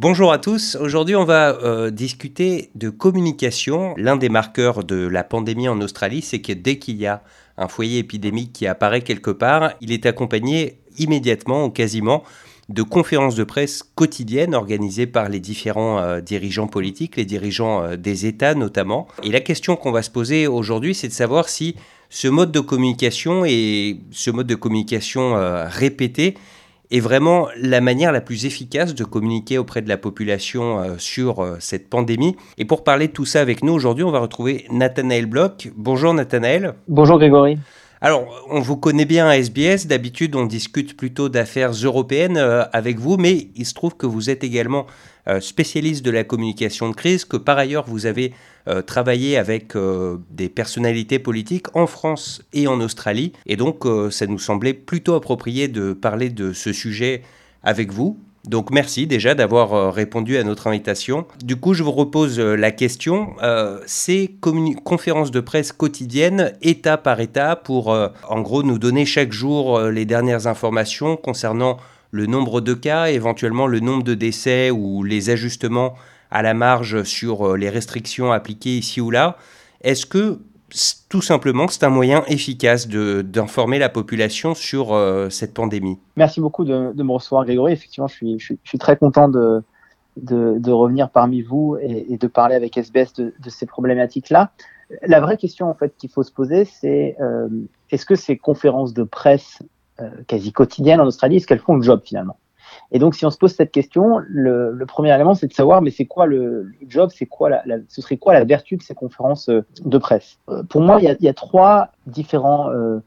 [0.00, 0.76] Bonjour à tous.
[0.76, 3.94] Aujourd'hui, on va euh, discuter de communication.
[3.96, 7.24] L'un des marqueurs de la pandémie en Australie, c'est que dès qu'il y a
[7.56, 12.22] un foyer épidémique qui apparaît quelque part, il est accompagné immédiatement ou quasiment
[12.68, 17.96] de conférences de presse quotidiennes organisées par les différents euh, dirigeants politiques, les dirigeants euh,
[17.96, 19.08] des États notamment.
[19.24, 21.74] Et la question qu'on va se poser aujourd'hui, c'est de savoir si
[22.08, 25.34] ce mode de communication et ce mode de communication
[25.66, 26.36] répété
[26.90, 31.90] est vraiment la manière la plus efficace de communiquer auprès de la population sur cette
[31.90, 32.36] pandémie.
[32.56, 35.68] Et pour parler de tout ça avec nous aujourd'hui, on va retrouver Nathanaël Bloch.
[35.76, 36.74] Bonjour Nathanaël.
[36.88, 37.58] Bonjour Grégory.
[38.00, 39.88] Alors, on vous connaît bien à SBS.
[39.88, 44.30] D'habitude, on discute plutôt d'affaires européennes euh, avec vous, mais il se trouve que vous
[44.30, 48.32] êtes également euh, spécialiste de la communication de crise, que par ailleurs, vous avez
[48.68, 49.74] euh, travaillé avec
[50.30, 53.32] des personnalités politiques en France et en Australie.
[53.46, 57.22] Et donc, ça nous semblait plutôt approprié de parler de ce sujet
[57.62, 58.18] avec vous.
[58.48, 61.26] Donc merci déjà d'avoir euh, répondu à notre invitation.
[61.44, 63.34] Du coup, je vous repose euh, la question.
[63.42, 64.36] Euh, ces
[64.84, 70.04] conférences de presse quotidiennes, état par état, pour en gros nous donner chaque jour les
[70.04, 71.78] dernières informations concernant
[72.10, 75.94] le nombre de cas, éventuellement le nombre de décès ou les ajustements
[76.30, 79.36] à la marge sur les restrictions appliquées ici ou là.
[79.82, 80.38] Est-ce que
[81.08, 85.98] tout simplement, c'est un moyen efficace d'informer la population sur euh, cette pandémie?
[86.16, 87.72] Merci beaucoup de, me recevoir, Grégory.
[87.72, 89.62] Effectivement, je suis, je suis, très content de,
[90.16, 94.50] de, revenir parmi vous et, de parler avec SBS de, ces problématiques-là.
[95.02, 97.48] La vraie question en fait qu'il faut se poser, c'est euh,
[97.90, 99.66] est-ce que ces conférences de presse euh,
[100.26, 102.36] quasi quotidiennes en Australie, est-ce qu'elles font le job finalement?
[102.90, 105.82] Et donc, si on se pose cette question, le, le premier élément, c'est de savoir,
[105.82, 108.94] mais c'est quoi le, job, c'est quoi la, ce serait quoi la vertu de ces
[108.94, 110.38] conférences euh, de presse?
[110.48, 113.00] Euh, Pour moi, il y a, y a trois différents euh,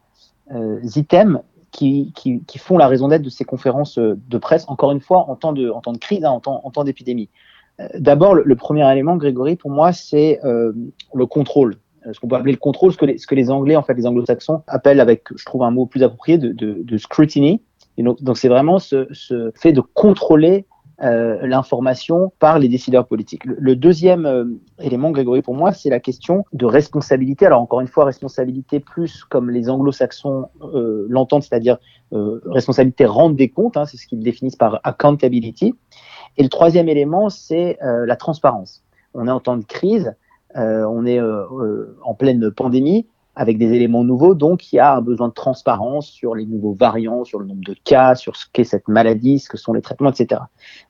[0.54, 1.40] euh, items
[1.72, 4.66] qui, qui, qui, font la raison d'être de ces conférences de presse.
[4.68, 6.84] Encore une fois, en temps de, en temps de crise, hein, en temps, en temps
[6.84, 7.30] d'épidémie.
[7.98, 10.74] D'abord, le, premier élément, Grégory, pour moi, c'est euh,
[11.14, 11.78] le contrôle
[12.12, 15.00] ce qu'on peut appeler le contrôle, ce que les, Anglais, en fait, les Anglo-Saxons appellent
[15.00, 17.62] avec, je trouve un mot plus approprié, de, de, de scrutiny,
[17.98, 20.66] donc, c'est vraiment ce, fait de contrôler
[21.04, 23.44] euh, l'information par les décideurs politiques.
[23.46, 24.46] Le, deuxième euh,
[24.80, 27.46] élément, Grégory, pour moi, c'est la question de responsabilité.
[27.48, 31.78] Alors encore une fois, responsabilité plus comme les anglo-saxons euh, l'entendent, c'est-à-dire
[32.12, 35.76] responsabilité rendre des comptes, hein, c'est ce qu'ils définissent par accountability.
[36.38, 38.84] Et le troisième élément, c'est la transparence.
[39.14, 40.14] On est en temps de crise,
[40.56, 44.36] on est en pleine pandémie avec des éléments nouveaux.
[44.36, 47.64] Donc, il y a un besoin de transparence sur les nouveaux variants, sur le nombre
[47.64, 50.42] de cas, sur ce qu'est cette maladie, ce que sont les traitements, etc.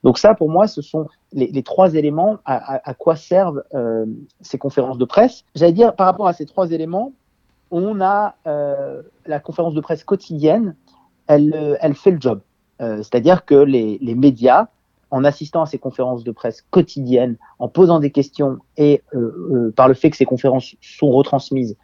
[0.04, 4.06] Donc ça, pour moi, ce sont les, trois éléments à, quoi servent euh,
[4.42, 5.46] ces conférences de presse.
[5.56, 7.14] J'allais dire, par rapport à ces trois éléments,
[7.70, 10.76] on a euh, la conférence de presse quotidienne,
[11.28, 12.42] elle, fait le job.
[12.82, 14.68] Euh, c'est-à-dire que les médias,
[15.12, 19.04] en assistant à ces conférences de presse quotidiennes, en posant des questions et
[19.76, 21.78] par le fait que ces conférences sont retransmises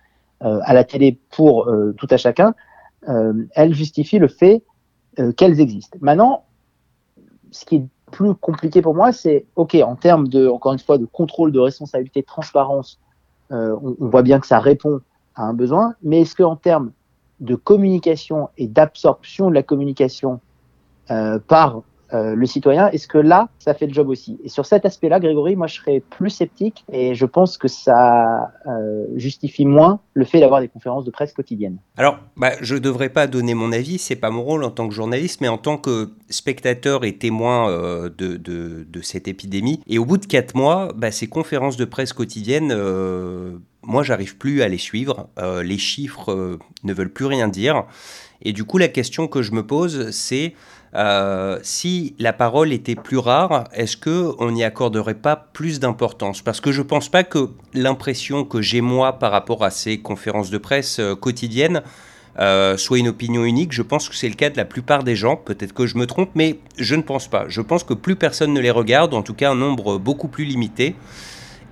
[0.44, 2.54] euh, à la télé pour euh, tout à chacun,
[3.10, 4.64] euh, elle justifie le fait
[5.36, 5.98] qu'elles existent.
[6.00, 6.46] Maintenant,
[7.50, 11.00] ce qui est plus compliqué pour moi, c'est, OK, en termes de, encore une fois,
[11.00, 13.00] de contrôle, de responsabilité, de transparence,
[13.50, 15.02] on, voit bien que ça répond
[15.34, 16.92] à un besoin, mais est-ce qu'en termes
[17.40, 20.40] de communication et d'absorption de la communication
[21.10, 21.82] euh, par
[22.14, 24.40] euh, le citoyen, est-ce que là, ça fait le job aussi?
[24.44, 28.52] Et sur cet aspect-là, Grégory, moi, je serais plus sceptique et je pense que ça
[28.66, 31.78] euh, justifie moins le fait d'avoir des conférences de presse quotidiennes.
[31.98, 34.88] Alors, bah, je ne devrais pas donner mon avis, c'est pas mon rôle en tant
[34.88, 39.82] que journaliste, mais en tant que spectateur et témoin euh, de, cette épidémie.
[39.88, 42.74] Et au bout de quatre mois, bah, ces conférences de presse quotidiennes
[43.84, 45.30] moi, j'arrive plus à les suivre.
[45.64, 47.86] les chiffres ne veulent plus rien dire.
[48.42, 50.54] Et du coup, la question que je me pose, c'est
[50.98, 56.42] euh, si la parole était plus rare, est-ce qu'on n'y accorderait pas plus d'importance?
[56.42, 60.00] Parce que je ne pense pas que l'impression que j'ai moi par rapport à ces
[60.00, 61.84] conférences de presse euh, quotidiennes
[62.40, 63.74] euh, soit une opinion unique.
[63.74, 65.36] Je pense que c'est le cas de la plupart des gens.
[65.36, 67.46] Peut-être que je me trompe, mais je ne pense pas.
[67.48, 70.46] Je pense que plus personne ne les regarde, en tout cas un nombre beaucoup plus
[70.46, 70.96] limité.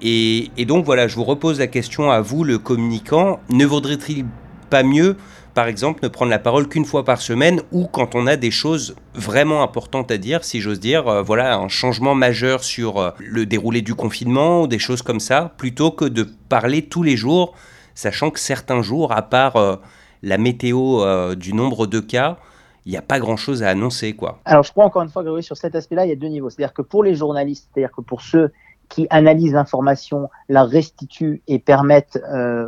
[0.01, 3.39] Et, et donc voilà, je vous repose la question à vous, le communicant.
[3.49, 4.25] Ne vaudrait-il
[4.69, 5.17] pas mieux
[5.55, 8.51] par exemple, ne prendre la parole qu'une fois par semaine ou quand on a des
[8.51, 13.11] choses vraiment importantes à dire, si j'ose dire, euh, voilà, un changement majeur sur euh,
[13.19, 17.15] le déroulé du confinement ou des choses comme ça, plutôt que de parler tous les
[17.15, 17.55] jours,
[17.95, 19.77] sachant que certains jours, à part euh,
[20.23, 22.37] la météo du nombre de cas,
[22.85, 24.13] il n'y a pas grand-chose à annoncer.
[24.13, 24.39] quoi.
[24.43, 26.49] Alors je crois encore une fois, Grégory, sur cet aspect-là, il y a deux niveaux.
[26.49, 28.51] C'est-à-dire que pour les journalistes, c'est-à-dire que pour ceux
[28.89, 32.19] qui analysent l'information, la restituent et permettent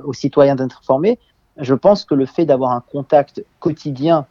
[0.06, 1.20] aux citoyens d'être informés,
[1.60, 4.26] je pense que le fait d'avoir un contact quotidien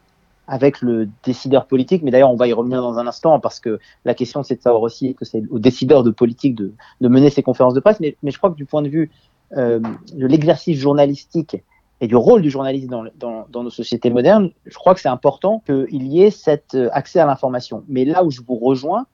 [0.49, 3.81] avec le décideur politique, mais d'ailleurs on va y revenir dans un instant parce que
[4.05, 7.43] la question c'est de savoir aussi que c'est au décideur de politique de, mener ces
[7.43, 9.11] conférences de presse, mais, je crois que du point de vue
[9.57, 9.81] euh,
[10.13, 11.57] de l'exercice journalistique
[12.01, 16.07] et du rôle du journaliste dans nos sociétés modernes, je crois que c'est important qu'il
[16.07, 17.85] y ait cet euh, accès à l'information.
[17.89, 19.07] Mais là où je vous rejoins,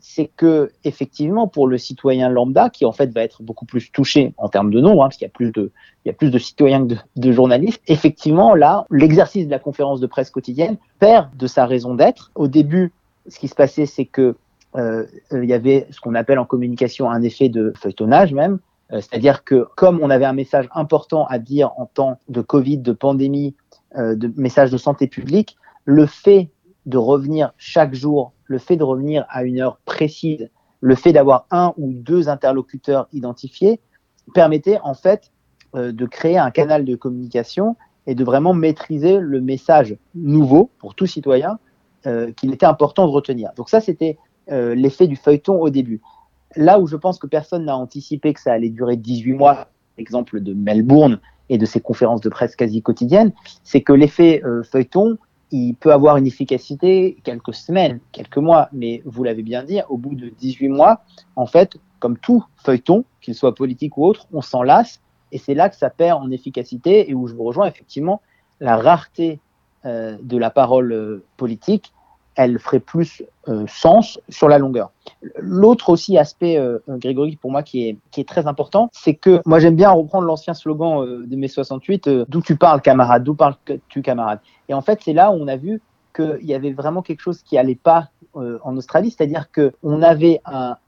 [0.00, 4.34] c'est que effectivement pour le citoyen lambda qui en fait va être beaucoup plus touché
[4.36, 5.70] en termes de nombre hein, parce qu'il y a plus de
[6.04, 9.58] il y a plus de citoyens que de, de journalistes effectivement là l'exercice de la
[9.58, 12.30] conférence de presse quotidienne perd de sa raison d'être.
[12.34, 12.92] Au début
[13.28, 14.36] ce qui se passait c'est que
[14.76, 18.58] euh, il y avait ce qu'on appelle en communication un effet de feuilletonnage même.
[18.92, 22.78] Euh, c'est-à-dire que comme on avait un message important à dire en temps de Covid
[22.78, 23.54] de pandémie
[23.96, 26.50] euh, de message de santé publique le fait
[26.86, 30.50] de revenir chaque jour, le fait de revenir à une heure précise,
[30.80, 33.80] le fait d'avoir un ou deux interlocuteurs identifiés
[34.34, 35.30] permettait en fait
[35.76, 40.94] euh, de créer un canal de communication et de vraiment maîtriser le message nouveau pour
[40.94, 41.58] tout citoyen
[42.06, 43.50] euh, qu'il était important de retenir.
[43.56, 44.18] Donc ça, c'était
[44.50, 46.00] euh, l'effet du feuilleton au début.
[46.56, 49.68] Là où je pense que personne n'a anticipé que ça allait durer 18 mois,
[49.98, 55.18] exemple de Melbourne et de ses conférences de presse quasi quotidiennes, c'est que l'effet feuilleton,
[55.50, 59.96] il peut avoir une efficacité quelques semaines, quelques mois, mais vous l'avez bien dit, au
[59.96, 61.02] bout de 18 mois,
[61.36, 65.00] en fait, comme tout feuilleton, qu'il soit politique ou autre, on s'en lasse,
[65.32, 68.20] et c'est là que ça perd en efficacité, et où je vous rejoins effectivement,
[68.60, 69.40] la rareté
[69.84, 71.92] euh, de la parole euh, politique,
[72.44, 74.90] elle ferait plus euh, sens sur la longueur.
[75.38, 79.76] L'autre aussi aspect, euh, Grégory, pour moi qui est, très important, c'est que moi j'aime
[79.76, 84.02] bien reprendre l'ancien slogan euh, de mai 68, euh, d'où tu parles camarade, d'où parles-tu
[84.02, 84.40] camarade.
[84.68, 85.80] Et en fait c'est là où on a vu
[86.14, 90.40] qu'il y avait vraiment quelque chose qui allait pas en Australie, c'est-à-dire que on avait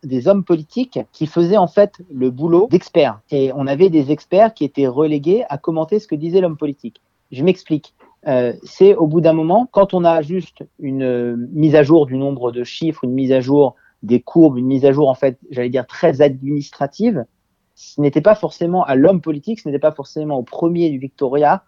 [0.05, 4.55] des hommes politiques qui faisaient en fait le boulot d'experts, et on avait des experts
[4.55, 7.01] qui étaient relégués à commenter ce que disait l'homme politique.
[7.33, 7.95] Je m'explique.
[8.29, 12.07] Euh, c'est au bout d'un moment, quand on a juste une euh, mise à jour
[12.07, 15.15] du nombre de chiffres, une mise à jour des courbes, une mise à jour en
[15.15, 17.25] fait, j'allais dire très administrative,
[17.75, 21.65] ce n'était pas forcément à l'homme politique, ce n'était pas forcément au premier du Victoria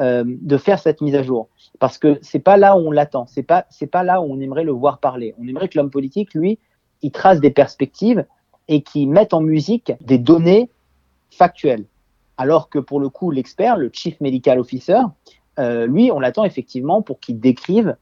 [0.00, 1.48] euh, de faire cette mise à jour,
[1.78, 4.40] parce que c'est pas là où on l'attend, c'est pas c'est pas là où on
[4.40, 5.34] aimerait le voir parler.
[5.38, 6.58] On aimerait que l'homme politique, lui,
[7.00, 8.26] il trace des perspectives
[8.68, 10.70] et qui mette en musique des données
[11.30, 11.86] factuelles.
[12.36, 15.00] Alors que pour le coup, l'expert, le chief medical officer,
[15.58, 17.96] euh, lui, on l'attend effectivement pour qu'il décrive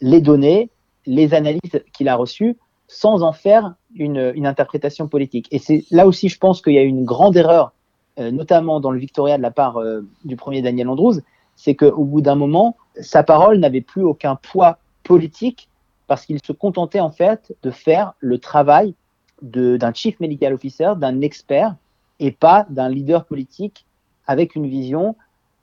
[0.00, 0.70] les données,
[1.06, 2.56] les analyses qu'il a reçues,
[2.88, 5.48] sans en faire une, interprétation politique.
[5.50, 7.72] Et c'est là aussi, je pense qu'il y a une grande erreur,
[8.18, 11.20] euh, notamment dans le Victoria de la part euh, du premier Daniel Andrews,
[11.56, 15.68] c'est qu'au bout d'un moment, sa parole n'avait plus aucun poids politique
[16.06, 18.94] parce qu'il se contentait en fait de faire le travail
[19.40, 21.74] d'un chief medical officer, d'un expert,
[22.20, 23.84] et pas d'un leader politique
[24.26, 25.16] avec une vision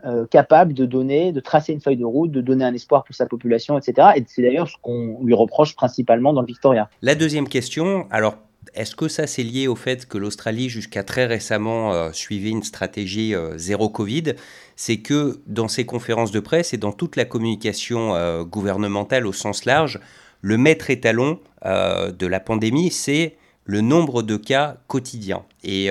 [0.06, 3.16] euh, capable de donner, de tracer une feuille de route, de donner un espoir pour
[3.16, 4.10] sa population, etc.
[4.16, 6.90] Et c'est d'ailleurs ce qu'on lui reproche principalement dans le Victoria.
[7.02, 8.38] La deuxième question, alors
[8.74, 12.64] est-ce que ça c'est lié au fait que l'Australie jusqu'à très récemment euh, suivait une
[12.64, 14.36] stratégie euh, zéro Covid?
[14.76, 19.34] C'est que dans ses conférences de presse et dans toute la communication euh, gouvernementale au
[19.34, 20.00] sens large,
[20.42, 23.36] le maître étalon de la pandémie, c'est
[23.66, 25.44] le nombre de cas quotidiens.
[25.66, 25.90] Et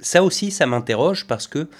[0.00, 1.70] ça aussi, ça m'interroge parce que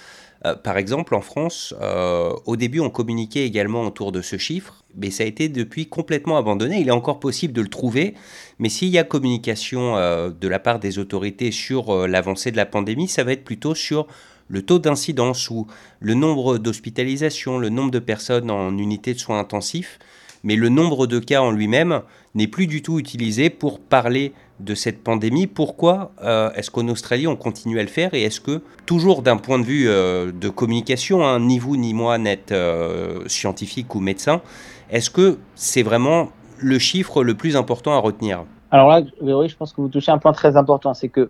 [0.45, 4.83] euh, par exemple, en France, euh, au début, on communiquait également autour de ce chiffre,
[4.95, 6.79] mais ça a été depuis complètement abandonné.
[6.79, 8.13] Il est encore possible de le trouver,
[8.59, 12.65] mais s'il y a communication euh, de la part des autorités sur l'avancée de la
[12.65, 14.07] pandémie, ça va être plutôt sur
[14.49, 15.67] le taux d'incidence ou
[15.99, 19.99] le nombre d'hospitalisations, le nombre de personnes en unité de soins intensifs,
[20.43, 22.01] mais le nombre de cas en lui-même
[22.35, 25.47] n'est plus du tout utilisé pour parler de cette pandémie.
[25.47, 29.37] Pourquoi euh, est-ce qu'en Australie on continue à le faire et est-ce que toujours d'un
[29.37, 33.99] point de vue euh, de communication, hein, ni vous ni moi n'êtes euh, scientifique ou
[33.99, 34.41] médecin,
[34.89, 38.45] est-ce que c'est vraiment le chiffre le plus important à retenir?
[38.71, 41.29] Alors là, oui, je pense que vous touchez un point très important, c'est que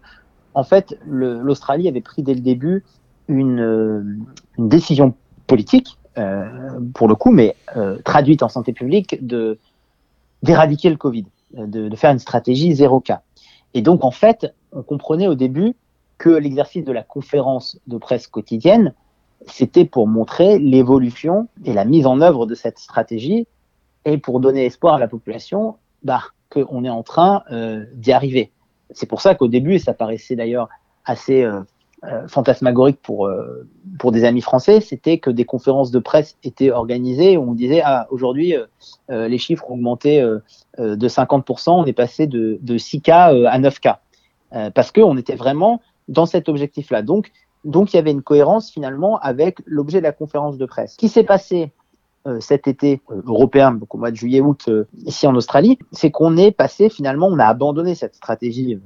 [0.53, 2.83] en fait l'Australie avait pris dès le début
[3.27, 4.03] une, euh,
[4.57, 5.13] décision
[5.47, 5.97] politique
[6.95, 7.55] pour le coup, mais
[8.03, 9.19] traduite en santé publique,
[10.41, 13.21] d'éradiquer le Covid, de, de, faire une stratégie zéro cas.
[13.73, 15.75] Et donc, en fait, on comprenait au début
[16.17, 18.93] que l'exercice de la conférence de presse quotidienne,
[19.45, 23.47] c'était pour montrer l'évolution et la mise en œuvre de cette stratégie
[24.05, 28.51] et pour donner espoir à la population bah, qu'on est en train euh, d'y arriver.
[28.91, 30.69] C'est pour ça qu'au début, ça paraissait d'ailleurs
[31.05, 31.61] assez euh,
[32.03, 36.69] euh, fantasmagorique pour, euh, pour des amis français, c'était que des conférences de presse étaient
[36.69, 38.55] organisées où on disait ah, aujourd'hui
[39.09, 40.21] euh, les chiffres ont augmenté
[40.77, 43.95] de 50%, on est passé de, de 6K à 9K.
[44.75, 47.01] parce qu'on était vraiment dans cet objectif-là.
[47.01, 47.31] Donc,
[47.65, 50.91] donc il y avait une cohérence finalement avec l'objet de la conférence de presse.
[50.93, 51.71] Ce qui s'est passé
[52.39, 54.69] cet été européen, donc au mois de juillet-août,
[55.05, 58.77] ici en Australie, c'est qu'on est passé finalement, on a abandonné cette stratégie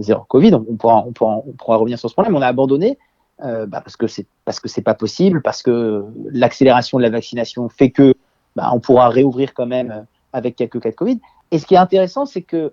[0.00, 0.54] zéro Covid.
[0.54, 2.36] On pourra, on, pourra, on pourra revenir sur ce problème.
[2.36, 2.98] On a abandonné
[3.40, 7.68] bah parce que c'est parce que c'est pas possible, parce que l'accélération de la vaccination
[7.68, 8.14] fait que
[8.56, 11.20] bah, on pourra réouvrir quand même avec quelques cas de Covid.
[11.50, 12.72] Et ce qui est intéressant, c'est que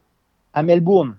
[0.54, 1.18] à Melbourne,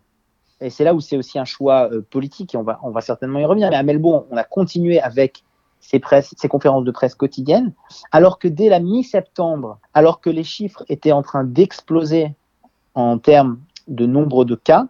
[0.60, 3.00] et c'est là où c'est aussi un choix euh, politique, et on va, on va
[3.00, 5.44] certainement y revenir, mais à Melbourne, on a continué avec
[5.80, 6.00] ces,
[6.36, 7.72] ces conférences de presse quotidiennes,
[8.12, 12.34] alors que dès la mi-septembre, alors que les chiffres étaient en train d'exploser
[12.94, 14.88] en termes de nombre de cas,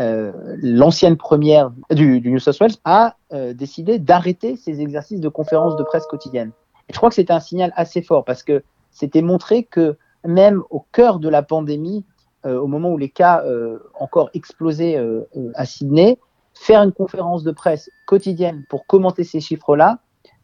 [0.00, 5.76] euh, l'ancienne première du, New South Wales a euh, décidé d'arrêter ces exercices de conférences
[5.76, 6.50] de presse quotidiennes.
[6.88, 10.62] Et je crois que c'était un signal assez fort parce que c'était montré que même
[10.70, 12.04] au cœur de la pandémie,
[12.46, 15.22] euh, au moment où les cas euh, encore explosaient euh,
[15.54, 16.18] à Sydney,
[16.52, 20.00] faire une conférence de presse quotidienne pour commenter ces chiffres-là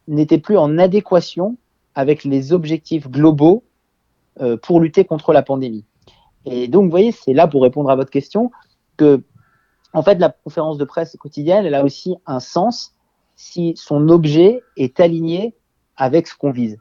[0.07, 1.57] n'était plus en adéquation
[1.93, 3.63] avec les objectifs globaux
[4.63, 5.85] pour lutter contre la pandémie.
[6.45, 8.49] Et donc, vous voyez, c'est là pour répondre à votre question
[8.97, 9.21] que,
[9.93, 12.93] en fait, la conférence de presse quotidienne, elle a aussi un sens
[13.35, 15.55] si son objet est aligné
[15.97, 16.77] avec ce qu'on vise.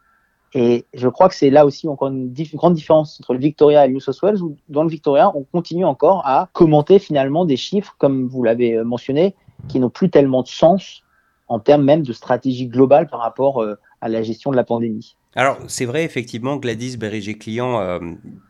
[0.52, 3.88] Et je crois que c'est là aussi encore une, grande différence entre le Victoria et
[3.88, 7.56] le New South Wales, où dans le Victoria, on continue encore à commenter finalement des
[7.56, 9.36] chiffres, comme vous l'avez euh, mentionné,
[9.68, 11.02] qui n'ont plus tellement de sens
[11.46, 15.16] en termes même de stratégie globale par rapport euh, à la gestion de la pandémie.
[15.36, 18.00] Alors, c'est vrai effectivement Gladys Berger-Client, euh,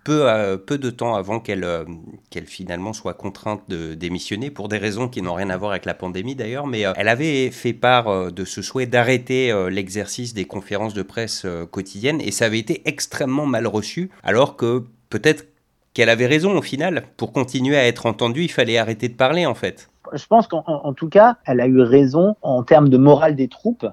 [0.03, 1.85] peu, euh, peu de temps avant qu'elle euh,
[2.31, 5.85] qu'elle finalement soit contrainte de démissionner, pour des raisons qui n'ont rien à voir avec
[5.85, 10.95] la pandémie d'ailleurs, mais elle avait fait part de ce souhait d'arrêter l'exercice des conférences
[10.95, 15.47] de presse quotidiennes, et ça avait été extrêmement mal reçu, alors que peut-être
[15.93, 17.05] qu'elle avait raison au final.
[17.17, 19.91] Pour continuer à être entendue, il fallait arrêter de parler en fait.
[20.13, 23.87] Je pense qu'en tout cas, elle a eu raison en termes de morale des troupes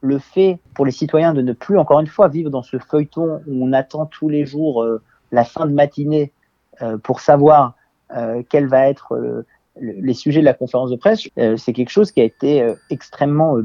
[0.00, 3.40] le fait pour les citoyens de ne plus, encore une fois, vivre dans ce feuilleton
[3.46, 6.32] où on attend tous les jours euh, la fin de matinée
[6.82, 7.74] euh, pour savoir
[8.16, 9.44] euh, quels vont être
[9.78, 13.58] les sujets de la conférence de presse, c'est quelque chose qui a été extrêmement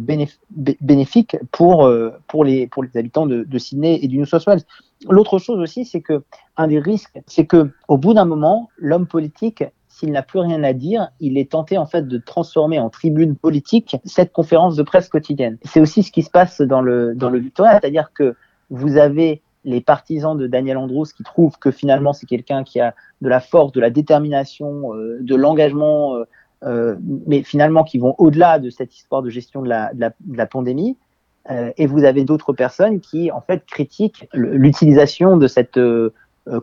[0.81, 1.89] bénéfique pour,
[2.27, 4.59] pour, les, pour les habitants de, de Sydney et du New South Wales.
[5.09, 6.21] L'autre chose aussi, c'est que
[6.57, 9.63] un des risques, c'est que au bout d'un moment, l'homme politique
[10.01, 13.35] s'il n'a plus rien à dire, il est tenté en fait de transformer en tribune
[13.35, 15.59] politique cette conférence de presse quotidienne.
[15.63, 18.35] C'est aussi ce qui se passe dans le dans le Victoria, c'est-à-dire que
[18.71, 22.95] vous avez les partisans de Daniel Andrews qui trouvent que finalement c'est quelqu'un qui a
[23.21, 26.23] de la force, de la détermination, euh, de l'engagement, euh,
[26.63, 26.95] euh,
[27.27, 30.97] mais finalement qui vont au-delà de cette histoire de gestion de la, de la, pandémie.
[31.77, 35.79] et vous avez d'autres personnes qui en fait critiquent l'utilisation de cette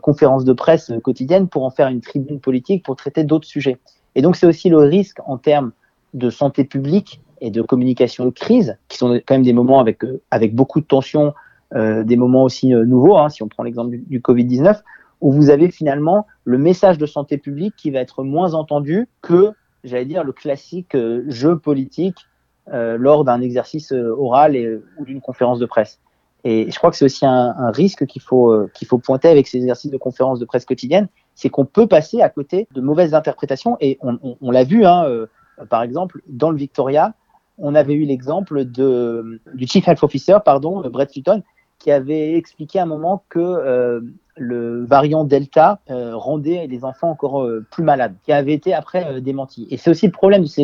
[0.02, 3.78] conférences de presse quotidienne pour en faire une tribune politique pour traiter d'autres sujets.
[4.14, 5.72] Et donc c'est aussi le risque en termes
[6.14, 10.04] de santé publique et de communication de crise, qui sont quand même des moments avec,
[10.04, 11.34] euh, avec beaucoup de tensions,
[11.74, 14.80] euh, des moments aussi euh, nouveaux, hein, si on prend l'exemple du, du Covid-19,
[15.20, 19.52] où vous avez finalement le message de santé publique qui va être moins entendu que,
[19.84, 22.26] j'allais dire, le classique jeu politique
[22.70, 26.00] lors d'un exercice oral ou d'une conférence de presse.
[26.44, 29.48] Et je crois que c'est aussi un, risque qu'il faut, euh, qu'il faut pointer avec
[29.48, 33.14] ces exercices de conférences de presse quotidienne, c'est qu'on peut passer à côté de mauvaises
[33.14, 33.76] interprétations.
[33.80, 35.26] Et on, l'a vu, hein, euh,
[35.68, 37.14] par exemple, dans le Victoria,
[37.58, 41.42] on avait eu l'exemple du Chief Health Officer, pardon, Brett Sutton,
[41.80, 44.00] qui avait expliqué à un moment que euh,
[44.36, 49.66] le variant Delta rendait les enfants encore plus malades, qui avait été après démenti.
[49.72, 50.62] Et c'est aussi le problème de ces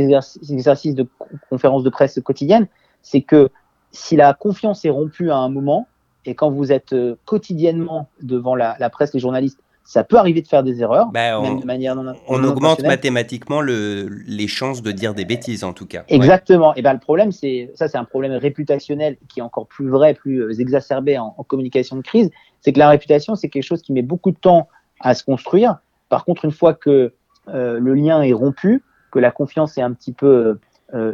[0.52, 1.08] exercices de
[1.50, 2.68] conférences de presse quotidienne,
[3.02, 3.50] c'est que
[3.94, 5.86] si la confiance est rompue à un moment,
[6.26, 10.48] et quand vous êtes euh, quotidiennement devant la, presse, les journalistes, ça peut arriver de
[10.48, 11.94] faire des erreurs, ben, on, de manière
[12.26, 16.04] on augmente mathématiquement le, les chances de dire des bêtises en tout cas.
[16.08, 16.74] Exactement.
[16.74, 20.14] Et ben le problème, c'est ça, c'est un problème réputationnel qui est encore plus vrai,
[20.14, 22.30] plus euh, exacerbé en, communication de crise.
[22.62, 24.68] C'est que la réputation, c'est quelque chose qui met beaucoup de temps
[25.00, 25.76] à se construire.
[26.08, 27.12] Par contre, une fois que
[27.48, 28.82] euh, le lien est rompu,
[29.12, 30.58] que la confiance est un petit peu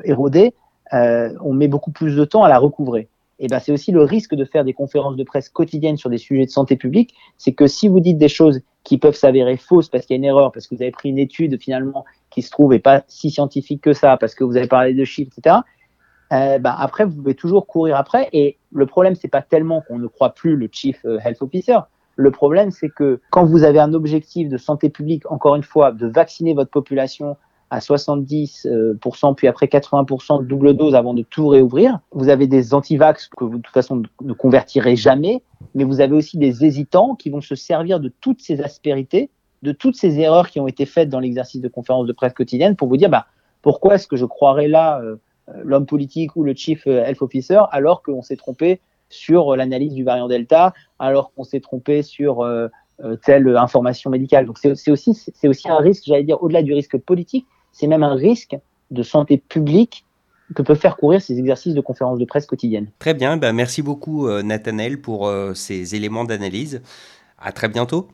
[0.04, 0.52] érodée,
[0.92, 3.08] euh, on met beaucoup plus de temps à la recouvrer.
[3.38, 6.18] Et ben, c'est aussi le risque de faire des conférences de presse quotidiennes sur des
[6.18, 9.88] sujets de santé publique, c'est que si vous dites des choses qui peuvent s'avérer fausses
[9.88, 12.42] parce qu'il y a une erreur, parce que vous avez pris une étude finalement qui
[12.42, 15.32] se trouve et pas si scientifique que ça, parce que vous avez parlé de chiffres,
[15.36, 15.56] etc.
[16.32, 18.28] Euh, ben après, vous pouvez toujours courir après.
[18.32, 21.78] Et le problème, c'est pas tellement qu'on ne croit plus le chief euh, health officer.
[22.16, 25.92] Le problème, c'est que quand vous avez un objectif de santé publique, encore une fois,
[25.92, 27.36] de vacciner votre population
[27.70, 32.00] à 70%, euh, puis après 80% de double dose avant de tout réouvrir.
[32.12, 35.42] Vous avez des antivax que vous, de toute façon, ne convertirez jamais,
[35.74, 39.30] mais vous avez aussi des hésitants qui vont se servir de toutes ces aspérités,
[39.62, 42.74] de toutes ces erreurs qui ont été faites dans l'exercice de conférence de presse quotidienne
[42.74, 43.26] pour vous dire, bah,
[43.62, 45.16] pourquoi est-ce que je croirais là euh,
[45.62, 50.02] l'homme politique ou le chief euh, health officer alors qu'on s'est trompé sur l'analyse du
[50.02, 52.48] variant Delta, alors qu'on s'est trompé sur
[53.24, 54.46] telle information médicale?
[54.46, 55.10] Donc c'est aussi,
[55.42, 58.56] aussi un risque, j'allais dire, au-delà du risque politique, c'est même un risque
[58.90, 60.04] de santé publique
[60.54, 62.88] que peuvent faire courir ces exercices de conférence de presse quotidienne.
[62.98, 66.82] Très bien, ben merci beaucoup Nathanaël pour ces éléments d'analyse.
[67.38, 68.08] À très bientôt.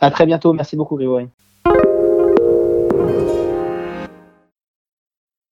[0.00, 1.28] À très bientôt, merci beaucoup Grégory.